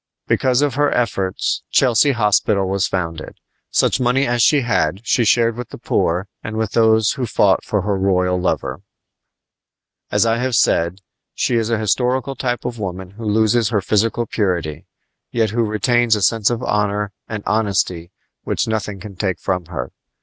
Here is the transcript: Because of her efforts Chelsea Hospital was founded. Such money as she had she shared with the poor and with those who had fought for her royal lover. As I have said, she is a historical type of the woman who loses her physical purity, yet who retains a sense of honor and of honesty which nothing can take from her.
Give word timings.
Because 0.25 0.63
of 0.63 0.73
her 0.73 0.89
efforts 0.91 1.61
Chelsea 1.69 2.13
Hospital 2.13 2.67
was 2.67 2.87
founded. 2.87 3.35
Such 3.69 3.99
money 3.99 4.25
as 4.25 4.41
she 4.41 4.61
had 4.61 5.05
she 5.05 5.23
shared 5.23 5.55
with 5.55 5.69
the 5.69 5.77
poor 5.77 6.27
and 6.43 6.57
with 6.57 6.71
those 6.71 7.11
who 7.11 7.21
had 7.21 7.29
fought 7.29 7.63
for 7.63 7.83
her 7.83 7.95
royal 7.95 8.39
lover. 8.41 8.81
As 10.09 10.25
I 10.25 10.37
have 10.39 10.55
said, 10.55 11.01
she 11.35 11.55
is 11.55 11.69
a 11.69 11.77
historical 11.77 12.35
type 12.35 12.65
of 12.65 12.77
the 12.77 12.81
woman 12.81 13.11
who 13.11 13.25
loses 13.25 13.69
her 13.69 13.79
physical 13.79 14.25
purity, 14.25 14.87
yet 15.29 15.51
who 15.51 15.61
retains 15.63 16.15
a 16.15 16.23
sense 16.23 16.49
of 16.49 16.63
honor 16.63 17.11
and 17.29 17.43
of 17.43 17.47
honesty 17.53 18.09
which 18.43 18.67
nothing 18.67 18.99
can 18.99 19.15
take 19.15 19.37
from 19.37 19.65
her. 19.67 19.91